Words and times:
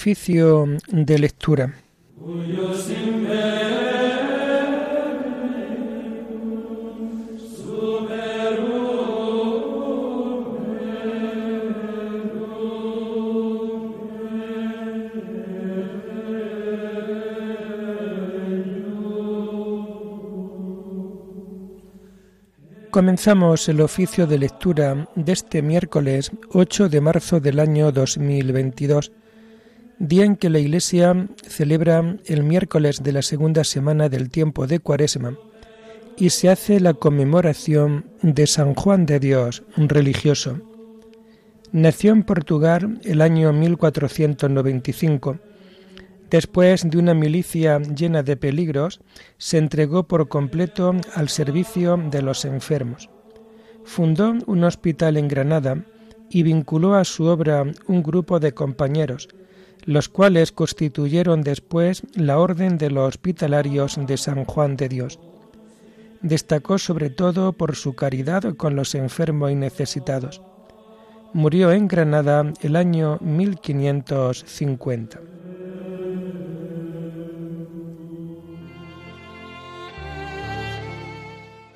Oficio 0.00 0.64
de 0.88 1.18
lectura. 1.18 1.74
Comenzamos 22.90 23.68
el 23.68 23.82
oficio 23.82 24.26
de 24.26 24.38
lectura 24.38 25.08
de 25.14 25.32
este 25.32 25.60
miércoles 25.60 26.32
8 26.52 26.88
de 26.88 27.00
marzo 27.02 27.38
del 27.38 27.60
año 27.60 27.92
2022, 27.92 29.12
día 30.00 30.24
en 30.24 30.34
que 30.34 30.50
la 30.50 30.58
Iglesia 30.58 31.28
celebra 31.46 32.16
el 32.24 32.42
miércoles 32.42 33.04
de 33.04 33.12
la 33.12 33.22
segunda 33.22 33.62
semana 33.62 34.08
del 34.08 34.30
tiempo 34.30 34.66
de 34.66 34.80
Cuaresma 34.80 35.38
y 36.16 36.30
se 36.30 36.48
hace 36.48 36.80
la 36.80 36.94
conmemoración 36.94 38.06
de 38.22 38.48
San 38.48 38.74
Juan 38.74 39.06
de 39.06 39.20
Dios, 39.20 39.62
un 39.76 39.88
religioso. 39.88 40.58
Nació 41.70 42.12
en 42.12 42.24
Portugal 42.24 43.00
el 43.04 43.20
año 43.20 43.52
1495 43.52 45.38
Después 46.30 46.88
de 46.88 46.96
una 46.96 47.12
milicia 47.12 47.80
llena 47.80 48.22
de 48.22 48.36
peligros, 48.36 49.00
se 49.36 49.58
entregó 49.58 50.04
por 50.04 50.28
completo 50.28 50.94
al 51.14 51.28
servicio 51.28 51.96
de 51.96 52.22
los 52.22 52.44
enfermos. 52.44 53.10
Fundó 53.84 54.34
un 54.46 54.62
hospital 54.62 55.16
en 55.16 55.26
Granada 55.26 55.84
y 56.30 56.44
vinculó 56.44 56.94
a 56.94 57.04
su 57.04 57.24
obra 57.24 57.64
un 57.88 58.02
grupo 58.04 58.38
de 58.38 58.52
compañeros, 58.52 59.28
los 59.84 60.08
cuales 60.08 60.52
constituyeron 60.52 61.42
después 61.42 62.02
la 62.14 62.38
Orden 62.38 62.78
de 62.78 62.90
los 62.90 63.08
Hospitalarios 63.08 63.98
de 64.06 64.16
San 64.16 64.44
Juan 64.44 64.76
de 64.76 64.88
Dios. 64.88 65.18
Destacó 66.22 66.78
sobre 66.78 67.10
todo 67.10 67.52
por 67.52 67.74
su 67.76 67.94
caridad 67.94 68.54
con 68.56 68.76
los 68.76 68.94
enfermos 68.94 69.50
y 69.50 69.54
necesitados. 69.54 70.40
Murió 71.32 71.72
en 71.72 71.88
Granada 71.88 72.52
el 72.62 72.76
año 72.76 73.18
1550. 73.20 75.20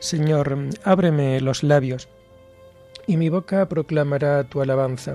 Señor, 0.04 0.68
ábreme 0.84 1.40
los 1.40 1.62
labios, 1.62 2.10
y 3.06 3.16
mi 3.16 3.30
boca 3.30 3.66
proclamará 3.68 4.44
tu 4.44 4.60
alabanza. 4.60 5.14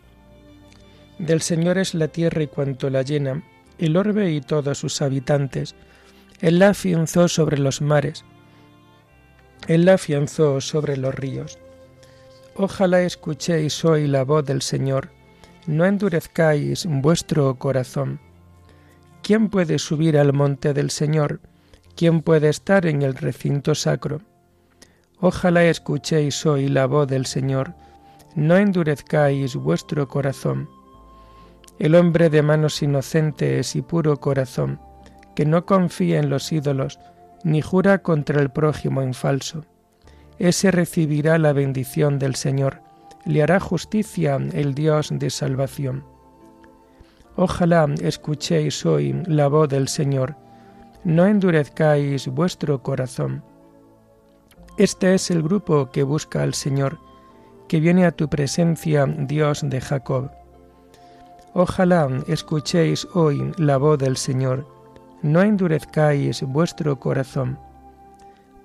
Del 1.21 1.43
Señor 1.43 1.77
es 1.77 1.93
la 1.93 2.07
tierra 2.07 2.41
y 2.41 2.47
cuanto 2.47 2.89
la 2.89 3.03
llena, 3.03 3.43
el 3.77 3.95
orbe 3.95 4.31
y 4.31 4.41
todos 4.41 4.79
sus 4.79 5.03
habitantes. 5.03 5.75
Él 6.39 6.57
la 6.57 6.69
afianzó 6.69 7.27
sobre 7.27 7.59
los 7.59 7.79
mares, 7.79 8.25
Él 9.67 9.85
la 9.85 9.93
afianzó 9.93 10.59
sobre 10.61 10.97
los 10.97 11.13
ríos. 11.13 11.59
Ojalá 12.55 13.03
escuchéis 13.03 13.85
hoy 13.85 14.07
la 14.07 14.23
voz 14.23 14.45
del 14.45 14.63
Señor, 14.63 15.09
no 15.67 15.85
endurezcáis 15.85 16.87
vuestro 16.89 17.53
corazón. 17.59 18.19
¿Quién 19.21 19.49
puede 19.49 19.77
subir 19.77 20.17
al 20.17 20.33
monte 20.33 20.73
del 20.73 20.89
Señor? 20.89 21.39
¿Quién 21.95 22.23
puede 22.23 22.49
estar 22.49 22.87
en 22.87 23.03
el 23.03 23.13
recinto 23.13 23.75
sacro? 23.75 24.21
Ojalá 25.19 25.65
escuchéis 25.65 26.47
hoy 26.47 26.67
la 26.67 26.87
voz 26.87 27.07
del 27.07 27.27
Señor, 27.27 27.75
no 28.33 28.57
endurezcáis 28.57 29.55
vuestro 29.55 30.07
corazón. 30.07 30.80
El 31.81 31.95
hombre 31.95 32.29
de 32.29 32.43
manos 32.43 32.83
inocentes 32.83 33.75
y 33.75 33.81
puro 33.81 34.19
corazón, 34.19 34.79
que 35.33 35.47
no 35.47 35.65
confía 35.65 36.19
en 36.19 36.29
los 36.29 36.51
ídolos, 36.51 36.99
ni 37.43 37.63
jura 37.63 38.03
contra 38.03 38.39
el 38.39 38.51
prójimo 38.51 39.01
en 39.01 39.15
falso. 39.15 39.65
Ese 40.37 40.69
recibirá 40.69 41.39
la 41.39 41.53
bendición 41.53 42.19
del 42.19 42.35
Señor, 42.35 42.83
le 43.25 43.41
hará 43.41 43.59
justicia 43.59 44.37
el 44.53 44.75
Dios 44.75 45.09
de 45.11 45.31
salvación. 45.31 46.05
Ojalá 47.35 47.87
escuchéis 48.03 48.85
hoy 48.85 49.19
la 49.25 49.47
voz 49.47 49.67
del 49.67 49.87
Señor, 49.87 50.35
no 51.03 51.25
endurezcáis 51.25 52.27
vuestro 52.27 52.83
corazón. 52.83 53.43
Este 54.77 55.15
es 55.15 55.31
el 55.31 55.41
grupo 55.41 55.89
que 55.89 56.03
busca 56.03 56.43
al 56.43 56.53
Señor, 56.53 56.99
que 57.67 57.79
viene 57.79 58.05
a 58.05 58.11
tu 58.11 58.29
presencia, 58.29 59.07
Dios 59.07 59.61
de 59.67 59.81
Jacob. 59.81 60.40
Ojalá 61.53 62.07
escuchéis 62.27 63.05
hoy 63.13 63.51
la 63.57 63.75
voz 63.77 63.99
del 63.99 64.15
Señor, 64.15 64.65
no 65.21 65.41
endurezcáis 65.41 66.43
vuestro 66.43 66.99
corazón. 66.99 67.59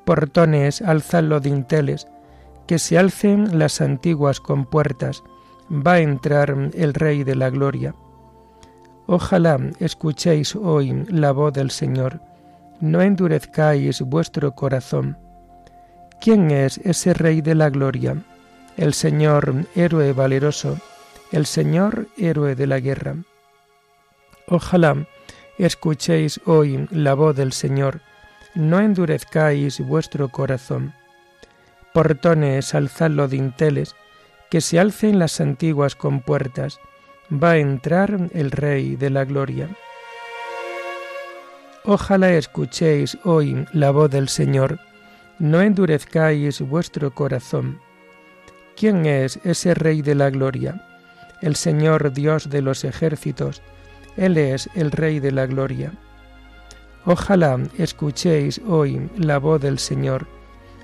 Portones, 0.05 0.83
alzad 0.83 1.25
los 1.25 1.43
dinteles, 1.43 2.07
que 2.69 2.79
se 2.79 2.97
alcen 2.97 3.59
las 3.59 3.81
antiguas 3.81 4.41
compuertas, 4.41 5.25
va 5.71 5.95
a 5.95 6.01
entrar 6.01 6.71
el 6.75 6.95
Rey 6.95 7.25
de 7.25 7.35
la 7.35 7.51
Gloria. 7.51 7.95
Ojalá 9.07 9.59
escuchéis 9.81 10.55
hoy 10.55 11.05
la 11.09 11.33
voz 11.33 11.53
del 11.53 11.73
Señor, 11.73 12.21
no 12.81 13.03
endurezcáis 13.03 14.01
vuestro 14.03 14.55
corazón. 14.55 15.19
¿Quién 16.21 16.53
es 16.53 16.79
ese 16.79 17.15
Rey 17.15 17.41
de 17.41 17.57
la 17.57 17.69
Gloria? 17.69 18.17
El 18.77 18.95
Señor 18.95 19.67
héroe 19.75 20.13
valeroso, 20.13 20.77
el 21.33 21.47
Señor 21.47 22.09
héroe 22.17 22.55
de 22.55 22.67
la 22.67 22.81
guerra. 22.81 23.17
Ojalá 24.47 25.07
escuchéis 25.59 26.41
hoy 26.45 26.87
la 26.91 27.15
voz 27.15 27.35
del 27.35 27.53
Señor, 27.53 28.01
no 28.55 28.81
endurezcáis 28.81 29.81
vuestro 29.81 30.29
corazón. 30.29 30.95
Portones, 31.93 32.75
alzad 32.75 33.11
los 33.11 33.31
dinteles, 33.31 33.95
que 34.51 34.61
se 34.61 34.79
alcen 34.79 35.19
las 35.19 35.41
antiguas 35.41 35.97
compuertas, 35.97 36.79
va 37.33 37.53
a 37.53 37.57
entrar 37.57 38.29
el 38.33 38.51
Rey 38.51 38.97
de 38.97 39.11
la 39.11 39.25
Gloria. 39.25 39.69
Ojalá 41.85 42.33
escuchéis 42.33 43.19
hoy 43.25 43.67
la 43.73 43.91
voz 43.91 44.11
del 44.11 44.29
Señor, 44.29 44.79
no 45.39 45.61
endurezcáis 45.61 46.61
vuestro 46.61 47.13
corazón. 47.15 47.81
¿Quién 48.77 49.07
es 49.07 49.39
ese 49.45 49.75
Rey 49.75 50.03
de 50.03 50.15
la 50.15 50.31
Gloria? 50.31 50.83
El 51.43 51.57
Señor 51.57 52.13
Dios 52.13 52.49
de 52.49 52.63
los 52.63 52.85
ejércitos, 52.85 53.63
Él 54.17 54.39
es 54.39 54.69
el 54.75 54.91
Rey 54.91 55.21
de 55.21 55.33
la 55.33 55.47
Gloria. 55.47 55.93
Ojalá 57.05 57.59
escuchéis 57.79 58.61
hoy 58.67 59.09
la 59.17 59.39
voz 59.39 59.61
del 59.61 59.79
Señor, 59.79 60.27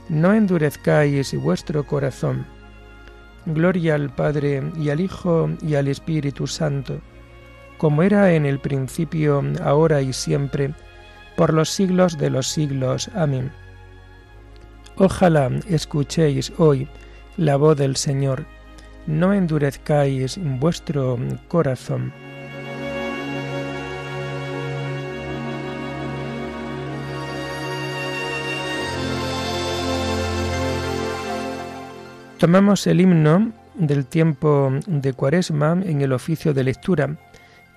no 0.09 0.33
endurezcáis 0.35 1.35
vuestro 1.35 1.87
corazón. 1.87 2.47
Gloria 3.47 3.97
al 3.97 4.15
Padre 4.15 4.63
y 4.79 4.91
al 4.91 5.01
Hijo 5.01 5.51
y 5.63 5.75
al 5.75 5.89
Espíritu 5.89 6.47
Santo, 6.47 7.01
como 7.79 8.03
era 8.03 8.33
en 8.35 8.47
el 8.47 8.61
principio, 8.61 9.43
ahora 9.63 10.01
y 10.01 10.13
siempre, 10.13 10.75
por 11.37 11.53
los 11.53 11.71
siglos 11.71 12.19
de 12.19 12.31
los 12.31 12.47
siglos. 12.47 13.11
Amén. 13.15 13.51
Ojalá 14.97 15.51
escuchéis 15.69 16.53
hoy 16.59 16.87
la 17.37 17.57
voz 17.57 17.77
del 17.77 17.97
Señor, 17.97 18.47
no 19.07 19.33
endurezcáis 19.33 20.39
vuestro 20.61 21.19
corazón. 21.49 22.13
Tomamos 32.39 32.87
el 32.89 33.01
himno 33.01 33.53
del 33.75 34.05
tiempo 34.07 34.73
de 34.89 35.13
Cuaresma 35.13 35.79
en 35.85 36.01
el 36.01 36.13
oficio 36.13 36.53
de 36.53 36.65
lectura 36.65 37.17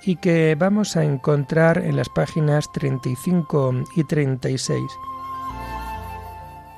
y 0.03 0.15
que 0.15 0.55
vamos 0.57 0.97
a 0.97 1.03
encontrar 1.03 1.77
en 1.77 1.95
las 1.95 2.09
páginas 2.09 2.71
35 2.73 3.83
y 3.95 4.03
36. 4.05 4.81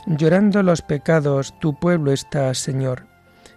Llorando 0.06 0.64
los 0.64 0.82
pecados, 0.82 1.58
tu 1.60 1.80
pueblo 1.80 2.12
está, 2.12 2.54
Señor. 2.54 3.17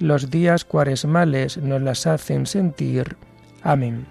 Los 0.00 0.30
días 0.30 0.64
cuaresmales 0.64 1.58
nos 1.58 1.82
las 1.82 2.06
hacen 2.06 2.46
sentir. 2.46 3.18
Amén. 3.62 4.06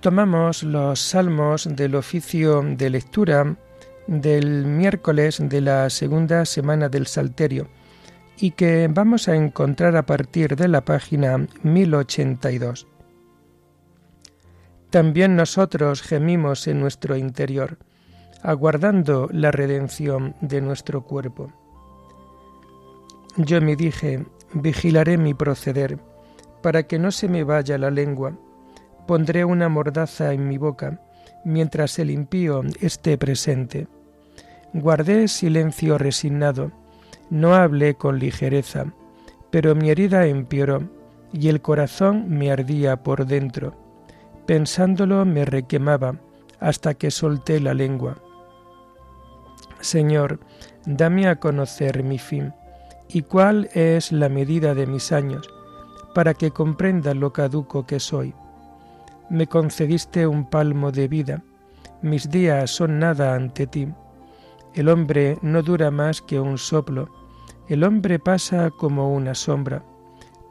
Tomamos 0.00 0.62
los 0.64 1.00
salmos 1.00 1.66
del 1.74 1.94
oficio 1.94 2.62
de 2.62 2.90
lectura 2.90 3.56
del 4.06 4.66
miércoles 4.66 5.38
de 5.40 5.62
la 5.62 5.88
segunda 5.88 6.44
semana 6.44 6.90
del 6.90 7.06
Salterio 7.06 7.68
y 8.36 8.50
que 8.50 8.86
vamos 8.90 9.28
a 9.28 9.34
encontrar 9.34 9.96
a 9.96 10.04
partir 10.04 10.56
de 10.56 10.68
la 10.68 10.84
página 10.84 11.46
1082. 11.62 12.89
También 14.90 15.36
nosotros 15.36 16.02
gemimos 16.02 16.66
en 16.66 16.80
nuestro 16.80 17.16
interior, 17.16 17.78
aguardando 18.42 19.28
la 19.32 19.52
redención 19.52 20.34
de 20.40 20.60
nuestro 20.60 21.04
cuerpo. 21.04 21.52
Yo 23.36 23.60
me 23.60 23.76
dije, 23.76 24.26
vigilaré 24.52 25.16
mi 25.16 25.32
proceder, 25.32 26.00
para 26.60 26.82
que 26.82 26.98
no 26.98 27.12
se 27.12 27.28
me 27.28 27.44
vaya 27.44 27.78
la 27.78 27.90
lengua, 27.90 28.36
pondré 29.06 29.44
una 29.44 29.68
mordaza 29.68 30.32
en 30.32 30.48
mi 30.48 30.58
boca, 30.58 31.00
mientras 31.44 31.98
el 32.00 32.10
impío 32.10 32.62
esté 32.80 33.16
presente. 33.16 33.86
Guardé 34.72 35.28
silencio 35.28 35.98
resignado, 35.98 36.72
no 37.30 37.54
hablé 37.54 37.94
con 37.94 38.18
ligereza, 38.18 38.86
pero 39.50 39.76
mi 39.76 39.90
herida 39.90 40.26
empeoró 40.26 40.82
y 41.32 41.48
el 41.48 41.60
corazón 41.60 42.28
me 42.28 42.50
ardía 42.50 43.04
por 43.04 43.26
dentro. 43.26 43.89
Pensándolo 44.50 45.24
me 45.24 45.44
requemaba 45.44 46.16
hasta 46.58 46.94
que 46.94 47.12
solté 47.12 47.60
la 47.60 47.72
lengua. 47.72 48.16
Señor, 49.78 50.40
dame 50.86 51.28
a 51.28 51.36
conocer 51.36 52.02
mi 52.02 52.18
fin 52.18 52.52
y 53.08 53.22
cuál 53.22 53.70
es 53.74 54.10
la 54.10 54.28
medida 54.28 54.74
de 54.74 54.88
mis 54.88 55.12
años, 55.12 55.48
para 56.16 56.34
que 56.34 56.50
comprenda 56.50 57.14
lo 57.14 57.32
caduco 57.32 57.86
que 57.86 58.00
soy. 58.00 58.34
Me 59.30 59.46
concediste 59.46 60.26
un 60.26 60.50
palmo 60.50 60.90
de 60.90 61.06
vida, 61.06 61.44
mis 62.02 62.28
días 62.28 62.72
son 62.72 62.98
nada 62.98 63.36
ante 63.36 63.68
ti. 63.68 63.86
El 64.74 64.88
hombre 64.88 65.38
no 65.42 65.62
dura 65.62 65.92
más 65.92 66.20
que 66.22 66.40
un 66.40 66.58
soplo, 66.58 67.08
el 67.68 67.84
hombre 67.84 68.18
pasa 68.18 68.70
como 68.70 69.14
una 69.14 69.36
sombra, 69.36 69.84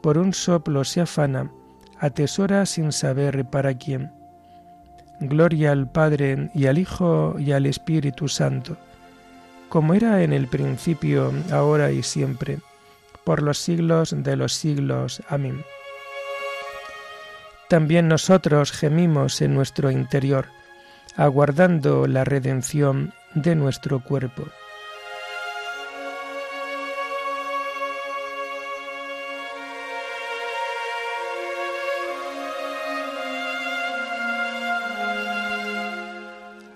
por 0.01 0.17
un 0.17 0.31
soplo 0.31 0.85
se 0.85 1.01
afana, 1.01 1.51
atesora 1.99 2.65
sin 2.65 2.91
saber 2.91 3.45
para 3.45 3.73
quién. 3.73 4.11
Gloria 5.19 5.71
al 5.71 5.87
Padre 5.87 6.49
y 6.53 6.67
al 6.67 6.77
Hijo 6.77 7.35
y 7.37 7.51
al 7.51 7.65
Espíritu 7.65 8.27
Santo, 8.27 8.77
como 9.67 9.93
era 9.93 10.23
en 10.23 10.33
el 10.33 10.47
principio, 10.47 11.33
ahora 11.51 11.91
y 11.91 12.03
siempre, 12.03 12.59
por 13.25 13.41
los 13.41 13.57
siglos 13.57 14.15
de 14.17 14.35
los 14.35 14.53
siglos. 14.53 15.21
Amén. 15.27 15.63
También 17.67 18.07
nosotros 18.07 18.71
gemimos 18.71 19.41
en 19.41 19.53
nuestro 19.53 19.91
interior, 19.91 20.47
aguardando 21.15 22.07
la 22.07 22.23
redención 22.23 23.13
de 23.35 23.55
nuestro 23.55 23.99
cuerpo. 24.03 24.45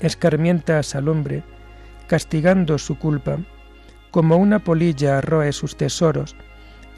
escarmientas 0.00 0.94
al 0.94 1.08
hombre, 1.08 1.42
castigando 2.06 2.78
su 2.78 2.98
culpa. 2.98 3.38
Como 4.10 4.36
una 4.36 4.58
polilla 4.58 5.20
roe 5.20 5.52
sus 5.52 5.76
tesoros, 5.76 6.34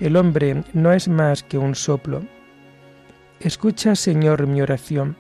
el 0.00 0.16
hombre 0.16 0.64
no 0.72 0.93
es 0.93 1.08
más 1.08 1.43
que 1.43 1.58
un 1.58 1.75
soplo. 1.75 2.22
Escucha, 3.40 3.94
Señor, 3.94 4.46
mi 4.46 4.62
oración, 4.62 5.16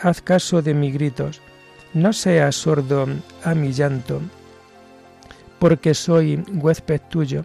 haz 0.00 0.22
caso 0.22 0.62
de 0.62 0.74
mis 0.74 0.94
gritos, 0.94 1.42
no 1.92 2.12
seas 2.12 2.56
sordo 2.56 3.06
a 3.44 3.54
mi 3.54 3.72
llanto, 3.72 4.20
porque 5.58 5.94
soy 5.94 6.42
huésped 6.54 7.00
tuyo, 7.10 7.44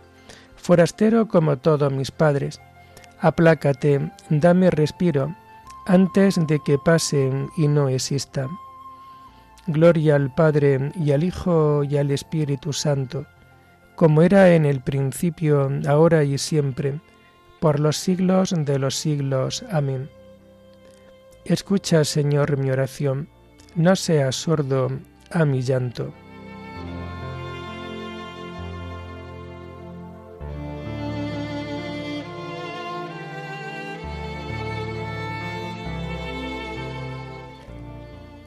forastero 0.55 1.27
como 1.27 1.57
todos 1.57 1.91
mis 1.91 2.11
padres. 2.11 2.61
Aplácate, 3.19 4.11
dame 4.29 4.69
respiro, 4.69 5.35
antes 5.85 6.39
de 6.47 6.59
que 6.65 6.77
pasen 6.77 7.49
y 7.57 7.67
no 7.67 7.89
exista. 7.89 8.47
Gloria 9.67 10.15
al 10.15 10.33
Padre 10.33 10.91
y 10.95 11.11
al 11.11 11.23
Hijo 11.23 11.83
y 11.83 11.97
al 11.97 12.11
Espíritu 12.11 12.73
Santo, 12.73 13.25
como 13.95 14.21
era 14.21 14.53
en 14.53 14.65
el 14.65 14.81
principio, 14.81 15.69
ahora 15.87 16.23
y 16.23 16.37
siempre, 16.37 16.99
por 17.61 17.79
los 17.79 17.95
siglos 17.95 18.53
de 18.57 18.77
los 18.77 18.95
siglos. 18.95 19.63
Amén. 19.71 20.09
Escucha, 21.45 22.03
Señor, 22.03 22.57
mi 22.57 22.71
oración, 22.71 23.29
no 23.75 23.95
seas 23.95 24.35
sordo 24.35 24.89
a 25.31 25.45
mi 25.45 25.61
llanto. 25.61 26.13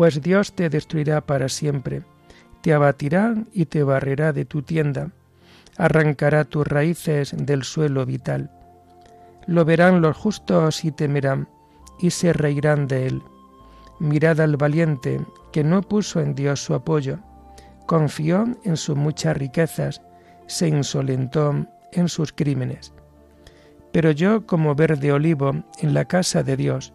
pues 0.00 0.22
Dios 0.22 0.54
te 0.54 0.70
destruirá 0.70 1.20
para 1.20 1.50
siempre, 1.50 2.04
te 2.62 2.72
abatirá 2.72 3.34
y 3.52 3.66
te 3.66 3.82
barrerá 3.82 4.32
de 4.32 4.46
tu 4.46 4.62
tienda, 4.62 5.10
arrancará 5.76 6.46
tus 6.46 6.66
raíces 6.66 7.34
del 7.36 7.64
suelo 7.64 8.06
vital. 8.06 8.50
Lo 9.46 9.66
verán 9.66 10.00
los 10.00 10.16
justos 10.16 10.86
y 10.86 10.90
temerán, 10.90 11.48
y 11.98 12.12
se 12.12 12.32
reirán 12.32 12.86
de 12.86 13.08
él. 13.08 13.22
Mirad 13.98 14.40
al 14.40 14.56
valiente, 14.56 15.20
que 15.52 15.64
no 15.64 15.82
puso 15.82 16.20
en 16.20 16.34
Dios 16.34 16.64
su 16.64 16.72
apoyo, 16.72 17.18
confió 17.84 18.46
en 18.64 18.78
sus 18.78 18.96
muchas 18.96 19.36
riquezas, 19.36 20.00
se 20.46 20.66
insolentó 20.66 21.66
en 21.92 22.08
sus 22.08 22.32
crímenes. 22.32 22.94
Pero 23.92 24.12
yo, 24.12 24.46
como 24.46 24.74
verde 24.74 25.12
olivo 25.12 25.62
en 25.78 25.92
la 25.92 26.06
casa 26.06 26.42
de 26.42 26.56
Dios, 26.56 26.94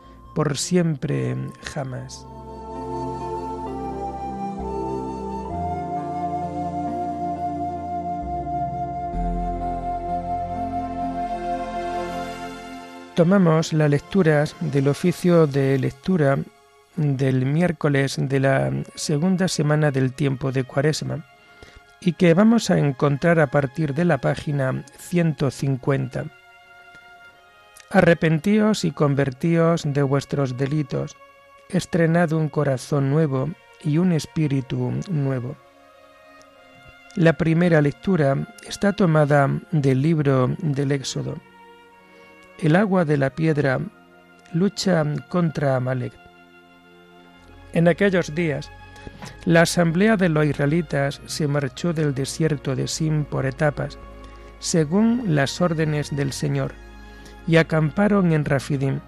por 0.33 0.57
siempre 0.57 1.35
jamás. 1.73 2.25
Tomamos 13.15 13.73
las 13.73 13.89
lecturas 13.89 14.55
del 14.61 14.87
oficio 14.87 15.45
de 15.45 15.77
lectura 15.77 16.39
del 16.95 17.45
miércoles 17.45 18.15
de 18.17 18.39
la 18.39 18.71
segunda 18.95 19.47
semana 19.47 19.91
del 19.91 20.13
tiempo 20.13 20.51
de 20.51 20.63
Cuaresma 20.63 21.25
y 21.99 22.13
que 22.13 22.33
vamos 22.33 22.69
a 22.69 22.79
encontrar 22.79 23.39
a 23.39 23.47
partir 23.47 23.93
de 23.93 24.05
la 24.05 24.17
página 24.17 24.83
150. 24.97 26.40
Arrepentíos 27.93 28.85
y 28.85 28.91
convertíos 28.91 29.83
de 29.85 30.01
vuestros 30.01 30.55
delitos, 30.55 31.17
estrenad 31.67 32.31
un 32.31 32.47
corazón 32.47 33.09
nuevo 33.09 33.49
y 33.83 33.97
un 33.97 34.13
espíritu 34.13 34.93
nuevo. 35.09 35.57
La 37.17 37.33
primera 37.33 37.81
lectura 37.81 38.47
está 38.65 38.93
tomada 38.93 39.49
del 39.71 40.01
libro 40.01 40.55
del 40.59 40.93
Éxodo. 40.93 41.35
El 42.59 42.77
agua 42.77 43.03
de 43.03 43.17
la 43.17 43.31
piedra 43.31 43.81
lucha 44.53 45.03
contra 45.27 45.75
Amalek. 45.75 46.13
En 47.73 47.89
aquellos 47.89 48.33
días, 48.33 48.71
la 49.43 49.63
asamblea 49.63 50.15
de 50.15 50.29
los 50.29 50.45
israelitas 50.45 51.19
se 51.25 51.45
marchó 51.45 51.91
del 51.91 52.15
desierto 52.15 52.73
de 52.73 52.87
Sim 52.87 53.25
por 53.25 53.45
etapas, 53.45 53.99
según 54.59 55.35
las 55.35 55.59
órdenes 55.59 56.15
del 56.15 56.31
Señor 56.31 56.73
y 57.47 57.57
acamparon 57.57 58.31
en 58.33 58.45
Rafidim, 58.45 58.99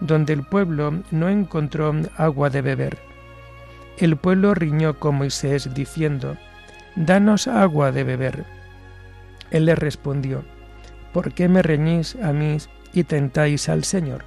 donde 0.00 0.32
el 0.32 0.42
pueblo 0.42 1.02
no 1.10 1.28
encontró 1.28 1.94
agua 2.16 2.50
de 2.50 2.62
beber. 2.62 2.98
El 3.98 4.16
pueblo 4.16 4.54
riñó 4.54 4.98
con 4.98 5.16
Moisés 5.16 5.74
diciendo, 5.74 6.36
Danos 6.96 7.46
agua 7.48 7.92
de 7.92 8.04
beber. 8.04 8.44
Él 9.50 9.66
le 9.66 9.74
respondió, 9.74 10.44
¿por 11.12 11.32
qué 11.32 11.48
me 11.48 11.62
reñís 11.62 12.16
a 12.16 12.32
mí 12.32 12.58
y 12.92 13.04
tentáis 13.04 13.68
al 13.68 13.84
Señor? 13.84 14.24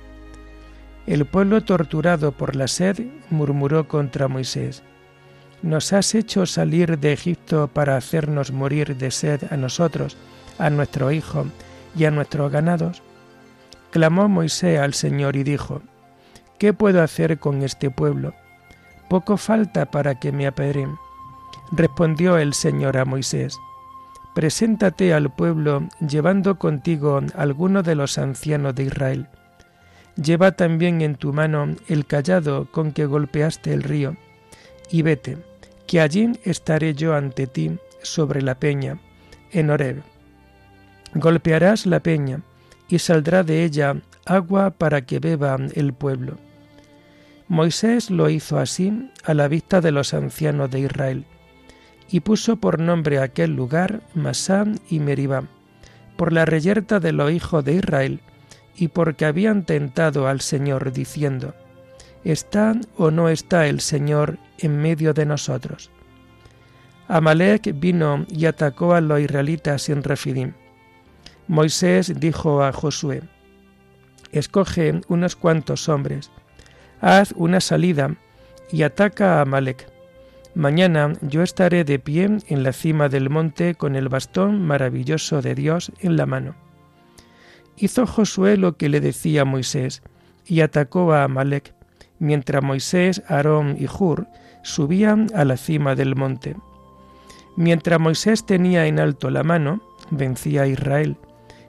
El 1.07 1.25
pueblo 1.25 1.61
torturado 1.61 2.31
por 2.31 2.55
la 2.55 2.67
sed 2.67 3.05
murmuró 3.29 3.87
contra 3.87 4.27
Moisés, 4.27 4.81
Nos 5.61 5.93
has 5.93 6.15
hecho 6.15 6.45
salir 6.45 6.99
de 6.99 7.13
Egipto 7.13 7.67
para 7.67 7.97
hacernos 7.97 8.51
morir 8.51 8.97
de 8.97 9.11
sed 9.11 9.41
a 9.51 9.57
nosotros, 9.57 10.17
a 10.57 10.69
nuestro 10.69 11.11
hijo 11.11 11.45
y 11.95 12.05
a 12.05 12.11
nuestros 12.11 12.51
ganados. 12.51 13.01
Clamó 13.95 14.27
Moisés 14.27 14.77
al 14.77 14.93
Señor 14.93 15.37
y 15.37 15.43
dijo, 15.45 15.81
¿Qué 16.59 16.73
puedo 16.73 17.01
hacer 17.01 17.39
con 17.39 17.63
este 17.63 17.89
pueblo? 17.89 18.33
Poco 19.09 19.37
falta 19.37 19.89
para 19.89 20.19
que 20.19 20.33
me 20.33 20.47
apedren. 20.47 20.97
Respondió 21.71 22.37
el 22.37 22.53
Señor 22.53 22.97
a 22.97 23.05
Moisés, 23.05 23.57
Preséntate 24.33 25.13
al 25.13 25.33
pueblo 25.33 25.87
llevando 26.05 26.59
contigo 26.59 27.21
alguno 27.37 27.83
de 27.83 27.95
los 27.95 28.17
ancianos 28.17 28.75
de 28.75 28.83
Israel. 28.83 29.27
Lleva 30.21 30.51
también 30.51 30.99
en 30.99 31.15
tu 31.15 31.31
mano 31.31 31.73
el 31.87 32.05
callado 32.05 32.69
con 32.69 32.91
que 32.91 33.05
golpeaste 33.05 33.71
el 33.71 33.81
río, 33.81 34.17
y 34.91 35.03
vete, 35.03 35.37
que 35.87 36.01
allí 36.01 36.33
estaré 36.43 36.95
yo 36.95 37.15
ante 37.15 37.47
ti 37.47 37.79
sobre 38.03 38.41
la 38.41 38.55
peña, 38.55 38.99
en 39.53 39.69
Horeb. 39.69 40.01
Golpearás 41.13 41.85
la 41.85 42.01
peña, 42.01 42.41
y 42.87 42.99
saldrá 42.99 43.43
de 43.43 43.63
ella 43.63 43.97
agua 44.25 44.71
para 44.71 45.05
que 45.05 45.19
beba 45.19 45.57
el 45.73 45.93
pueblo. 45.93 46.37
Moisés 47.47 48.09
lo 48.09 48.29
hizo 48.29 48.57
así 48.57 49.11
a 49.23 49.33
la 49.33 49.47
vista 49.47 49.81
de 49.81 49.91
los 49.91 50.13
ancianos 50.13 50.71
de 50.71 50.79
Israel, 50.81 51.25
y 52.09 52.21
puso 52.21 52.57
por 52.57 52.79
nombre 52.79 53.19
aquel 53.19 53.55
lugar 53.55 54.01
Masá 54.13 54.65
y 54.89 54.99
Meribá, 54.99 55.43
por 56.17 56.33
la 56.33 56.45
reyerta 56.45 56.99
de 56.99 57.11
los 57.11 57.31
hijos 57.31 57.63
de 57.63 57.73
Israel, 57.73 58.19
y 58.75 58.89
porque 58.89 59.25
habían 59.25 59.63
tentado 59.63 60.27
al 60.27 60.41
Señor 60.41 60.91
diciendo, 60.91 61.53
¿Está 62.23 62.75
o 62.97 63.11
no 63.11 63.29
está 63.29 63.67
el 63.67 63.79
Señor 63.79 64.39
en 64.57 64.77
medio 64.77 65.13
de 65.13 65.25
nosotros? 65.25 65.91
Amalek 67.07 67.79
vino 67.79 68.25
y 68.29 68.47
atacó 68.47 68.95
a 68.95 69.01
los 69.01 69.19
israelitas 69.19 69.89
en 69.89 70.01
Refidim 70.01 70.53
Moisés 71.47 72.19
dijo 72.19 72.63
a 72.63 72.71
Josué, 72.71 73.21
Escoge 74.31 75.01
unos 75.07 75.35
cuantos 75.35 75.87
hombres, 75.87 76.31
haz 77.01 77.33
una 77.37 77.61
salida 77.61 78.15
y 78.71 78.83
ataca 78.83 79.37
a 79.37 79.41
Amalek. 79.41 79.87
Mañana 80.55 81.13
yo 81.21 81.43
estaré 81.43 81.83
de 81.83 81.99
pie 81.99 82.37
en 82.47 82.63
la 82.63 82.73
cima 82.73 83.09
del 83.09 83.29
monte 83.29 83.75
con 83.75 83.95
el 83.95 84.09
bastón 84.09 84.65
maravilloso 84.65 85.41
de 85.41 85.53
Dios 85.53 85.91
en 85.99 86.17
la 86.17 86.25
mano. 86.25 86.55
Hizo 87.77 88.07
Josué 88.07 88.57
lo 88.57 88.77
que 88.77 88.89
le 88.89 88.99
decía 88.99 89.45
Moisés 89.45 90.01
y 90.47 90.61
atacó 90.61 91.13
a 91.13 91.25
Amalek, 91.25 91.73
mientras 92.19 92.63
Moisés, 92.63 93.21
Aarón 93.27 93.75
y 93.79 93.87
Hur 93.87 94.27
subían 94.63 95.27
a 95.35 95.45
la 95.45 95.57
cima 95.57 95.93
del 95.95 96.15
monte. 96.15 96.55
Mientras 97.57 97.99
Moisés 97.99 98.45
tenía 98.45 98.87
en 98.87 98.99
alto 98.99 99.29
la 99.29 99.43
mano, 99.43 99.81
vencía 100.09 100.63
a 100.63 100.67
Israel, 100.67 101.17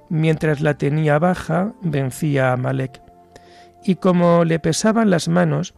mientras 0.09 0.61
la 0.61 0.75
tenía 0.75 1.19
baja, 1.19 1.73
vencía 1.83 2.53
a 2.53 2.57
Malek. 2.57 3.01
Y 3.85 3.97
como 3.97 4.45
le 4.45 4.59
pesaban 4.59 5.11
las 5.11 5.29
manos, 5.29 5.75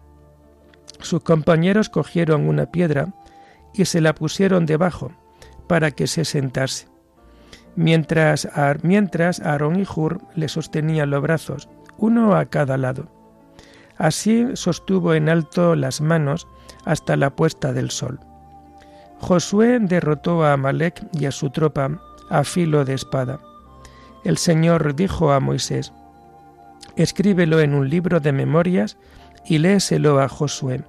sus 1.00 1.22
compañeros 1.22 1.88
cogieron 1.88 2.48
una 2.48 2.66
piedra 2.66 3.08
y 3.74 3.84
se 3.84 4.00
la 4.00 4.14
pusieron 4.14 4.66
debajo 4.66 5.12
para 5.68 5.90
que 5.90 6.06
se 6.06 6.24
sentase. 6.24 6.88
Mientras, 7.76 8.48
mientras 8.82 9.40
Aarón 9.40 9.78
y 9.78 9.84
Hur 9.84 10.20
le 10.34 10.48
sostenían 10.48 11.10
los 11.10 11.22
brazos, 11.22 11.68
uno 11.96 12.34
a 12.34 12.46
cada 12.46 12.76
lado. 12.76 13.06
Así 13.96 14.46
sostuvo 14.54 15.14
en 15.14 15.28
alto 15.28 15.76
las 15.76 16.00
manos 16.00 16.48
hasta 16.84 17.16
la 17.16 17.30
puesta 17.30 17.72
del 17.72 17.90
sol. 17.90 18.20
Josué 19.20 19.78
derrotó 19.80 20.44
a 20.44 20.54
Amalek 20.54 21.04
y 21.12 21.26
a 21.26 21.32
su 21.32 21.50
tropa 21.50 22.00
a 22.30 22.44
filo 22.44 22.84
de 22.84 22.94
espada 22.94 23.40
el 24.24 24.38
Señor 24.38 24.94
dijo 24.94 25.32
a 25.32 25.40
Moisés, 25.40 25.92
Escríbelo 26.96 27.60
en 27.60 27.74
un 27.74 27.88
libro 27.88 28.20
de 28.20 28.32
memorias 28.32 28.96
y 29.46 29.58
léeselo 29.58 30.20
a 30.20 30.28
Josué. 30.28 30.82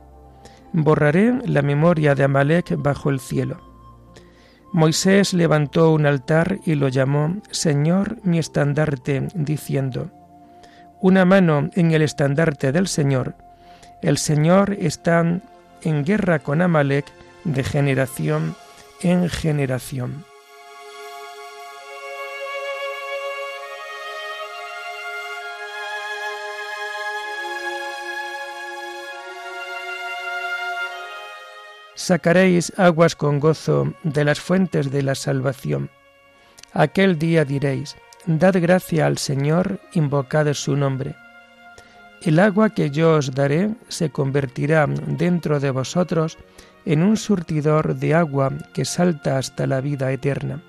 Borraré 0.73 1.39
la 1.45 1.61
memoria 1.61 2.15
de 2.15 2.23
Amalek 2.23 2.75
bajo 2.77 3.09
el 3.09 3.19
cielo. 3.19 3.59
Moisés 4.71 5.33
levantó 5.33 5.91
un 5.91 6.05
altar 6.05 6.59
y 6.65 6.75
lo 6.75 6.89
llamó 6.89 7.37
Señor 7.49 8.17
mi 8.23 8.37
estandarte, 8.37 9.27
diciendo, 9.33 10.11
Una 11.01 11.25
mano 11.25 11.69
en 11.73 11.91
el 11.91 12.01
estandarte 12.03 12.71
del 12.71 12.87
Señor. 12.87 13.35
El 14.01 14.17
Señor 14.17 14.75
está 14.79 15.41
en 15.81 16.05
guerra 16.05 16.39
con 16.39 16.61
Amalek 16.61 17.05
de 17.45 17.63
generación 17.63 18.55
en 19.01 19.29
generación. 19.29 20.25
Sacaréis 32.09 32.73
aguas 32.75 33.15
con 33.15 33.39
gozo 33.39 33.93
de 34.01 34.23
las 34.23 34.39
fuentes 34.39 34.89
de 34.89 35.03
la 35.03 35.13
salvación. 35.13 35.91
Aquel 36.73 37.19
día 37.19 37.45
diréis, 37.45 37.97
Dad 38.25 38.55
gracia 38.59 39.05
al 39.05 39.19
Señor, 39.19 39.79
invocad 39.93 40.51
su 40.53 40.75
nombre. 40.75 41.15
El 42.23 42.39
agua 42.39 42.71
que 42.71 42.89
yo 42.89 43.13
os 43.13 43.35
daré 43.35 43.69
se 43.89 44.09
convertirá 44.09 44.87
dentro 44.87 45.59
de 45.59 45.69
vosotros 45.69 46.39
en 46.83 47.03
un 47.03 47.15
surtidor 47.15 47.95
de 47.95 48.15
agua 48.15 48.53
que 48.73 48.85
salta 48.85 49.37
hasta 49.37 49.67
la 49.67 49.79
vida 49.79 50.11
eterna. 50.11 50.63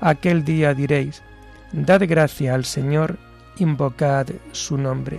Aquel 0.00 0.44
día 0.44 0.74
diréis, 0.74 1.24
Dad 1.72 2.02
gracia 2.06 2.54
al 2.54 2.64
Señor, 2.64 3.18
invocad 3.58 4.28
su 4.52 4.78
nombre. 4.78 5.18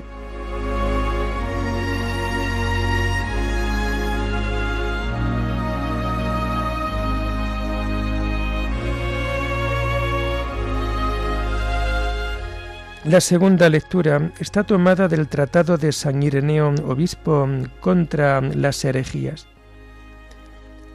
La 13.04 13.22
segunda 13.22 13.70
lectura 13.70 14.32
está 14.39 14.63
tomada 14.63 15.08
del 15.08 15.27
Tratado 15.27 15.77
de 15.77 15.92
San 15.92 16.24
Ireneo, 16.24 16.74
obispo 16.86 17.48
contra 17.80 18.42
las 18.42 18.84
herejías. 18.84 19.48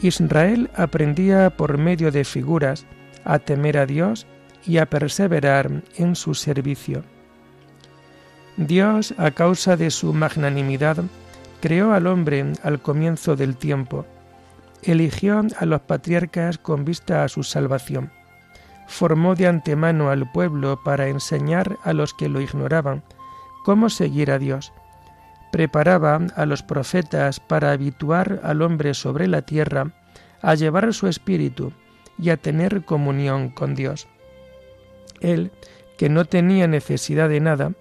Israel 0.00 0.68
aprendía 0.74 1.50
por 1.50 1.78
medio 1.78 2.10
de 2.10 2.24
figuras 2.24 2.86
a 3.24 3.38
temer 3.38 3.78
a 3.78 3.86
Dios 3.86 4.26
y 4.66 4.78
a 4.78 4.86
perseverar 4.86 5.70
en 5.96 6.16
su 6.16 6.34
servicio. 6.34 7.04
Dios, 8.56 9.14
a 9.16 9.30
causa 9.30 9.76
de 9.76 9.90
su 9.90 10.12
magnanimidad, 10.12 10.98
creó 11.60 11.92
al 11.92 12.08
hombre 12.08 12.52
al 12.64 12.82
comienzo 12.82 13.36
del 13.36 13.56
tiempo, 13.56 14.04
eligió 14.82 15.40
a 15.56 15.66
los 15.66 15.80
patriarcas 15.82 16.58
con 16.58 16.84
vista 16.84 17.22
a 17.22 17.28
su 17.28 17.44
salvación, 17.44 18.10
formó 18.92 19.34
de 19.34 19.46
antemano 19.46 20.10
al 20.10 20.30
pueblo 20.30 20.80
para 20.84 21.08
enseñar 21.08 21.78
a 21.82 21.94
los 21.94 22.12
que 22.12 22.28
lo 22.28 22.40
ignoraban 22.40 23.02
cómo 23.64 23.88
seguir 23.88 24.30
a 24.30 24.38
Dios, 24.38 24.72
preparaba 25.50 26.20
a 26.36 26.46
los 26.46 26.62
profetas 26.62 27.40
para 27.40 27.72
habituar 27.72 28.40
al 28.44 28.60
hombre 28.60 28.94
sobre 28.94 29.28
la 29.28 29.42
tierra 29.42 29.92
a 30.42 30.54
llevar 30.54 30.92
su 30.92 31.08
espíritu 31.08 31.72
y 32.18 32.30
a 32.30 32.36
tener 32.36 32.84
comunión 32.84 33.48
con 33.48 33.74
Dios. 33.74 34.08
Él, 35.20 35.52
que 35.96 36.08
no 36.08 36.26
tenía 36.26 36.66
necesidad 36.66 37.28
de 37.28 37.40
nada, 37.40 37.72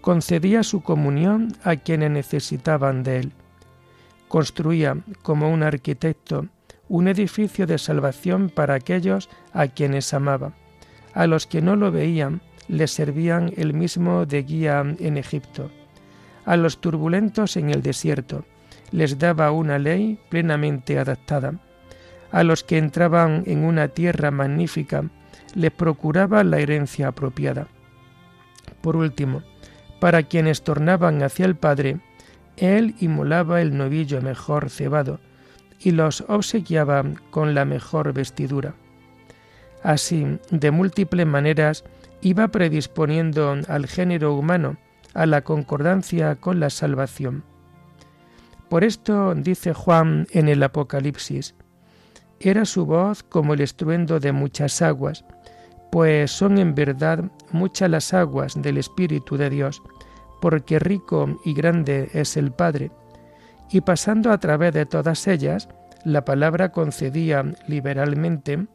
concedía 0.00 0.62
su 0.62 0.82
comunión 0.82 1.56
a 1.64 1.76
quienes 1.76 2.10
necesitaban 2.10 3.02
de 3.02 3.18
él. 3.18 3.32
Construía, 4.28 4.96
como 5.22 5.50
un 5.50 5.62
arquitecto, 5.62 6.46
un 6.90 7.08
edificio 7.08 7.66
de 7.66 7.78
salvación 7.78 8.50
para 8.50 8.74
aquellos 8.74 9.30
a 9.54 9.68
quienes 9.68 10.12
amaba. 10.12 10.52
A 11.14 11.26
los 11.26 11.46
que 11.46 11.62
no 11.62 11.74
lo 11.74 11.90
veían, 11.90 12.42
les 12.68 12.90
servían 12.90 13.54
el 13.56 13.72
mismo 13.72 14.26
de 14.26 14.42
guía 14.42 14.84
en 14.98 15.16
Egipto 15.16 15.70
a 16.44 16.56
los 16.56 16.78
turbulentos 16.78 17.56
en 17.56 17.70
el 17.70 17.80
desierto, 17.80 18.44
les 18.90 19.18
daba 19.18 19.52
una 19.52 19.78
ley 19.78 20.18
plenamente 20.28 20.98
adaptada. 20.98 21.54
A 22.32 22.42
los 22.42 22.64
que 22.64 22.78
entraban 22.78 23.44
en 23.46 23.64
una 23.64 23.88
tierra 23.88 24.30
magnífica, 24.30 25.04
les 25.54 25.70
procuraba 25.70 26.44
la 26.44 26.58
herencia 26.58 27.08
apropiada. 27.08 27.68
Por 28.80 28.96
último, 28.96 29.42
para 30.00 30.22
quienes 30.22 30.62
tornaban 30.62 31.22
hacia 31.22 31.46
el 31.46 31.56
Padre, 31.56 32.00
él 32.56 32.94
inmolaba 33.00 33.60
el 33.60 33.76
novillo 33.76 34.20
mejor 34.20 34.70
cebado 34.70 35.20
y 35.80 35.92
los 35.92 36.24
obsequiaba 36.28 37.04
con 37.30 37.54
la 37.54 37.64
mejor 37.64 38.12
vestidura. 38.12 38.74
Así, 39.82 40.38
de 40.50 40.70
múltiples 40.70 41.26
maneras, 41.26 41.84
iba 42.20 42.48
predisponiendo 42.48 43.56
al 43.66 43.86
género 43.86 44.34
humano 44.34 44.76
a 45.14 45.26
la 45.26 45.42
concordancia 45.42 46.36
con 46.36 46.60
la 46.60 46.70
salvación. 46.70 47.44
Por 48.68 48.84
esto 48.84 49.34
dice 49.34 49.72
Juan 49.72 50.26
en 50.30 50.48
el 50.48 50.62
Apocalipsis, 50.62 51.54
era 52.38 52.64
su 52.64 52.86
voz 52.86 53.22
como 53.22 53.54
el 53.54 53.60
estruendo 53.60 54.20
de 54.20 54.32
muchas 54.32 54.80
aguas, 54.80 55.24
pues 55.90 56.30
son 56.30 56.58
en 56.58 56.74
verdad 56.74 57.24
muchas 57.50 57.90
las 57.90 58.14
aguas 58.14 58.60
del 58.60 58.78
Espíritu 58.78 59.36
de 59.36 59.50
Dios, 59.50 59.82
porque 60.40 60.78
rico 60.78 61.40
y 61.44 61.52
grande 61.52 62.08
es 62.14 62.36
el 62.36 62.52
Padre, 62.52 62.90
y 63.70 63.80
pasando 63.80 64.32
a 64.32 64.38
través 64.38 64.72
de 64.74 64.86
todas 64.86 65.26
ellas, 65.28 65.68
la 66.04 66.24
palabra 66.24 66.72
concedía 66.72 67.44
liberalmente 67.66 68.66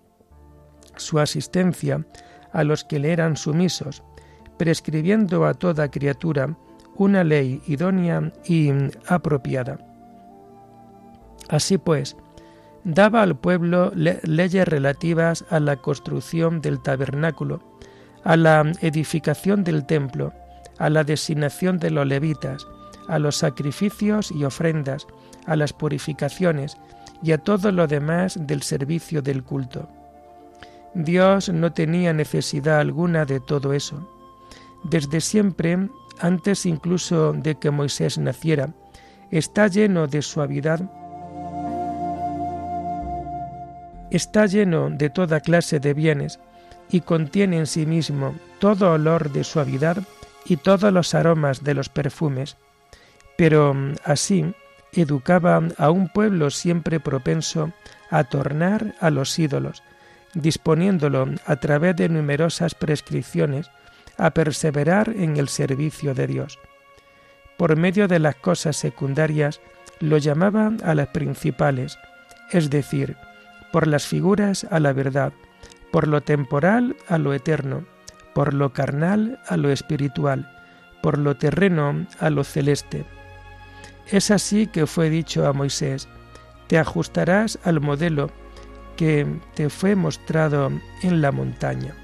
su 0.96 1.20
asistencia 1.20 2.06
a 2.54 2.64
los 2.64 2.84
que 2.84 3.00
le 3.00 3.12
eran 3.12 3.36
sumisos, 3.36 4.04
prescribiendo 4.58 5.46
a 5.46 5.54
toda 5.54 5.92
criatura 5.92 6.58
una 6.96 7.24
ley 7.24 7.62
idónea 7.68 8.32
y 8.46 8.72
apropiada. 9.08 9.80
Así 11.50 11.78
pues, 11.78 12.16
daba 12.86 13.22
al 13.22 13.38
pueblo 13.38 13.92
leyes 13.94 14.68
relativas 14.68 15.44
a 15.50 15.60
la 15.60 15.76
construcción 15.76 16.62
del 16.62 16.82
tabernáculo, 16.82 17.62
a 18.24 18.38
la 18.38 18.72
edificación 18.82 19.64
del 19.64 19.86
templo, 19.86 20.34
a 20.78 20.90
la 20.90 21.04
designación 21.04 21.78
de 21.80 21.92
los 21.92 22.08
levitas, 22.08 22.66
a 23.08 23.20
los 23.20 23.38
sacrificios 23.38 24.32
y 24.32 24.44
ofrendas, 24.44 25.08
a 25.46 25.56
las 25.56 25.74
purificaciones 25.74 26.78
y 27.22 27.32
a 27.32 27.38
todo 27.38 27.72
lo 27.72 27.88
demás 27.88 28.38
del 28.40 28.62
servicio 28.62 29.22
del 29.22 29.44
culto. 29.44 29.88
Dios 30.94 31.50
no 31.50 31.74
tenía 31.74 32.14
necesidad 32.14 32.80
alguna 32.80 33.26
de 33.26 33.40
todo 33.40 33.74
eso 33.74 34.08
desde 34.90 35.20
siempre, 35.20 35.90
antes 36.20 36.66
incluso 36.66 37.34
de 37.34 37.56
que 37.56 37.72
Moisés 37.72 38.18
naciera, 38.18 38.70
está 39.32 39.68
lleno 39.68 40.08
de 40.08 40.22
suavidad, 40.22 40.82
está 44.12 44.46
lleno 44.46 44.92
de 44.92 45.10
toda 45.10 45.40
clase 45.40 45.80
de 45.80 45.96
bienes 45.96 46.40
y 46.90 47.02
contiene 47.02 47.58
en 47.58 47.66
sí 47.66 47.88
mismo 47.88 48.36
todo 48.60 48.92
olor 48.92 49.32
de 49.32 49.44
suavidad 49.44 49.98
y 50.46 50.58
todos 50.58 50.94
los 50.94 51.16
aromas 51.16 51.64
de 51.64 51.74
los 51.74 51.90
perfumes. 51.90 52.56
Pero 53.38 53.74
mm, 53.74 53.96
así 54.04 54.54
educaba 54.94 55.62
a 55.78 55.90
un 55.90 56.10
pueblo 56.10 56.50
siempre 56.50 57.00
propenso 57.00 57.72
a 58.10 58.24
tornar 58.24 58.96
a 59.00 59.10
los 59.10 59.38
ídolos, 59.38 59.84
disponiéndolo 60.34 61.28
a 61.46 61.56
través 61.58 61.96
de 61.96 62.10
numerosas 62.10 62.76
prescripciones 62.76 63.70
a 64.18 64.32
perseverar 64.32 65.10
en 65.10 65.38
el 65.38 65.50
servicio 65.50 66.14
de 66.14 66.28
Dios. 66.28 66.60
Por 67.58 67.76
medio 67.78 68.08
de 68.08 68.20
las 68.20 68.36
cosas 68.36 68.78
secundarias 68.78 69.62
lo 70.00 70.18
llamaba 70.18 70.72
a 70.84 70.96
las 70.96 71.08
principales, 71.08 71.98
es 72.52 72.70
decir, 72.70 73.16
por 73.72 73.88
las 73.88 74.06
figuras 74.06 74.66
a 74.70 74.80
la 74.80 74.94
verdad, 74.94 75.34
por 75.92 76.08
lo 76.08 76.22
temporal 76.22 76.96
a 77.08 77.18
lo 77.18 77.34
eterno, 77.34 77.86
por 78.34 78.54
lo 78.54 78.74
carnal 78.74 79.40
a 79.48 79.58
lo 79.58 79.72
espiritual, 79.72 80.52
por 81.02 81.18
lo 81.18 81.38
terreno 81.38 82.06
a 82.20 82.30
lo 82.30 82.44
celeste. 82.44 83.06
Es 84.10 84.32
así 84.32 84.68
que 84.68 84.86
fue 84.86 85.10
dicho 85.10 85.48
a 85.48 85.54
Moisés, 85.54 86.08
te 86.68 86.78
ajustarás 86.78 87.60
al 87.64 87.82
modelo 87.82 88.30
que 88.98 89.28
te 89.56 89.70
fue 89.70 89.96
mostrado 89.96 90.72
en 91.02 91.22
la 91.22 91.32
montaña. 91.32 91.96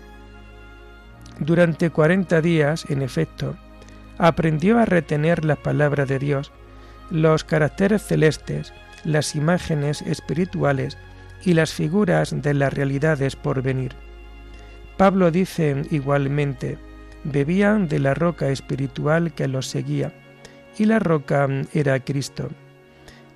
Durante 1.39 1.89
cuarenta 1.89 2.41
días, 2.41 2.85
en 2.89 3.01
efecto, 3.01 3.55
aprendió 4.17 4.77
a 4.77 4.85
retener 4.85 5.45
las 5.45 5.57
palabras 5.57 6.07
de 6.07 6.19
Dios, 6.19 6.51
los 7.09 7.43
caracteres 7.43 8.03
celestes, 8.03 8.73
las 9.03 9.35
imágenes 9.35 10.01
espirituales 10.03 10.97
y 11.43 11.53
las 11.53 11.73
figuras 11.73 12.41
de 12.41 12.53
las 12.53 12.73
realidades 12.73 13.35
por 13.35 13.61
venir. 13.61 13.95
Pablo 14.97 15.31
dice 15.31 15.83
igualmente, 15.89 16.77
bebían 17.23 17.87
de 17.87 17.99
la 17.99 18.13
roca 18.13 18.49
espiritual 18.49 19.33
que 19.33 19.47
los 19.47 19.67
seguía, 19.67 20.13
y 20.77 20.85
la 20.85 20.99
roca 20.99 21.47
era 21.73 21.99
Cristo. 21.99 22.49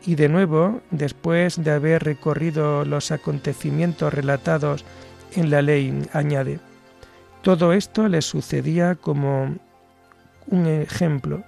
Y 0.06 0.16
de 0.16 0.30
nuevo, 0.30 0.82
después 0.92 1.64
de 1.64 1.72
haber 1.72 2.04
recorrido 2.04 2.86
los 2.86 3.12
acontecimientos 3.12 4.14
relatados 4.14 4.86
en 5.34 5.50
la 5.50 5.62
ley, 5.62 6.08
añade, 6.14 6.60
todo 7.42 7.74
esto 7.74 8.08
le 8.08 8.22
sucedía 8.22 8.96
como 8.96 9.56
un 10.48 10.68
ejemplo 10.68 11.44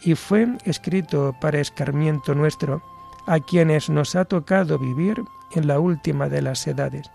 y 0.00 0.14
fue 0.14 0.48
escrito 0.64 1.34
para 1.40 1.60
escarmiento 1.60 2.34
nuestro, 2.34 2.82
a 3.26 3.40
quienes 3.40 3.90
nos 3.90 4.16
ha 4.16 4.24
tocado 4.24 4.78
vivir 4.78 5.22
en 5.54 5.66
la 5.66 5.80
última 5.80 6.28
de 6.28 6.42
las 6.42 6.66
edades. 6.66 7.10